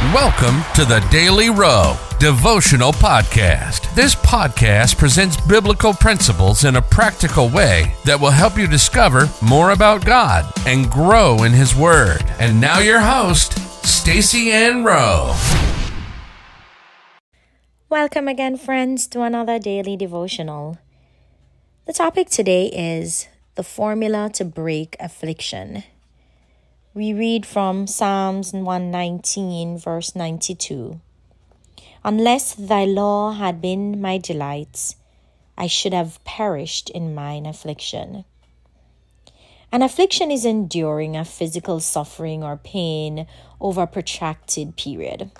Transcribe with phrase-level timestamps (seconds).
[0.00, 3.94] Welcome to the Daily Rowe Devotional Podcast.
[3.94, 9.72] This podcast presents biblical principles in a practical way that will help you discover more
[9.72, 12.24] about God and grow in His Word.
[12.38, 15.36] And now, your host, Stacy Ann Rowe.
[17.90, 20.78] Welcome again, friends, to another daily devotional.
[21.84, 25.84] The topic today is the formula to break affliction.
[26.92, 31.00] We read from Psalms 119, verse 92.
[32.02, 34.96] Unless thy law had been my delights,
[35.56, 38.24] I should have perished in mine affliction.
[39.70, 43.28] An affliction is enduring a physical suffering or pain
[43.60, 45.30] over a protracted period.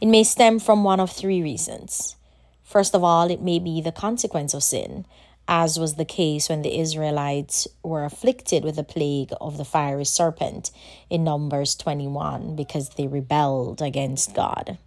[0.00, 2.14] It may stem from one of three reasons.
[2.62, 5.06] First of all, it may be the consequence of sin,
[5.48, 10.04] as was the case when the Israelites were afflicted with the plague of the fiery
[10.04, 10.70] serpent
[11.08, 14.78] in Numbers 21 because they rebelled against God.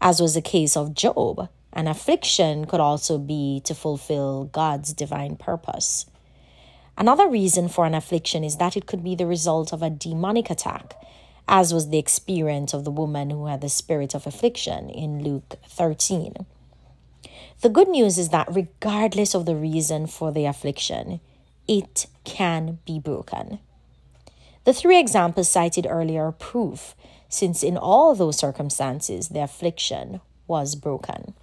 [0.00, 5.36] As was the case of Job, an affliction could also be to fulfill God's divine
[5.36, 6.06] purpose.
[6.98, 10.50] Another reason for an affliction is that it could be the result of a demonic
[10.50, 10.94] attack,
[11.48, 15.56] as was the experience of the woman who had the spirit of affliction in Luke
[15.68, 16.34] 13.
[17.62, 21.20] The good news is that regardless of the reason for the affliction,
[21.68, 23.60] it can be broken.
[24.64, 26.96] The three examples cited earlier are proof,
[27.28, 31.34] since in all those circumstances the affliction was broken.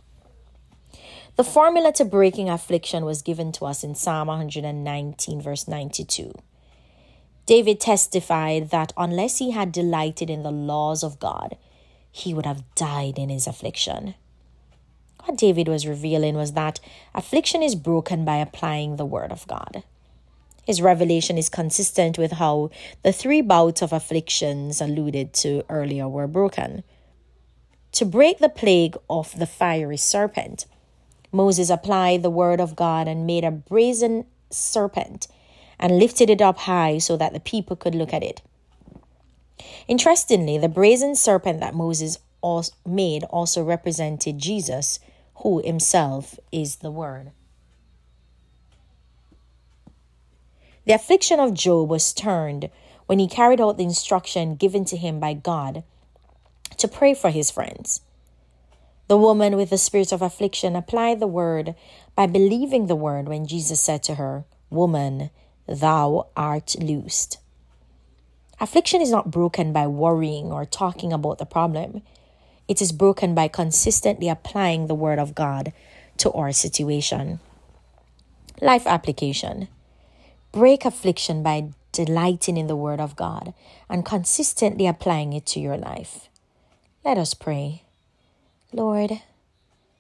[1.38, 6.34] The formula to breaking affliction was given to us in Psalm 119, verse 92.
[7.46, 11.56] David testified that unless he had delighted in the laws of God,
[12.12, 14.16] he would have died in his affliction.
[15.26, 16.80] What David was revealing was that
[17.14, 19.84] affliction is broken by applying the word of God.
[20.66, 22.70] His revelation is consistent with how
[23.04, 26.84] the three bouts of afflictions alluded to earlier were broken.
[27.94, 30.66] To break the plague of the fiery serpent,
[31.32, 35.28] Moses applied the word of God and made a brazen serpent
[35.80, 38.42] and lifted it up high so that the people could look at it.
[39.88, 42.20] Interestingly, the brazen serpent that Moses
[42.86, 45.00] made also represented Jesus,
[45.36, 47.32] who himself is the Word.
[50.86, 52.70] The affliction of Job was turned
[53.06, 55.84] when he carried out the instruction given to him by God
[56.78, 58.02] to pray for his friends.
[59.08, 61.76] The woman with the spirit of affliction applied the word
[62.16, 65.32] by believing the word when Jesus said to her, Woman,
[65.68, 67.40] thou art loosed.
[68.60, 72.02] Affliction is not broken by worrying or talking about the problem.
[72.70, 75.74] It is broken by consistently applying the Word of God
[76.18, 77.40] to our situation.
[78.62, 79.68] Life application
[80.52, 83.54] Break affliction by delighting in the Word of God
[83.90, 86.30] and consistently applying it to your life.
[87.04, 87.84] Let us pray.
[88.72, 89.22] Lord,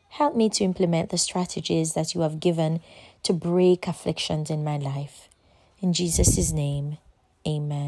[0.10, 2.82] help me to implement the strategies that you have given
[3.24, 5.28] to break afflictions in my life.
[5.82, 6.98] In Jesus' name,
[7.48, 7.88] amen.